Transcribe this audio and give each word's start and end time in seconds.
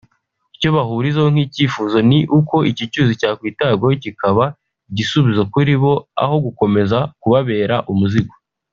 Icyo 0.55 0.69
bahurizaho 0.75 1.29
nk’icyifuzo 1.33 1.97
ni 2.09 2.19
uko 2.39 2.55
iki 2.71 2.83
cyuzi 2.91 3.13
cyakwitabwaho 3.21 3.93
kikaba 4.03 4.43
igisubizo 4.89 5.41
kuri 5.53 5.73
bo 5.81 5.93
aho 6.23 6.35
gukomeza 6.45 6.97
kubabera 7.21 7.75
umuzigo 7.91 8.33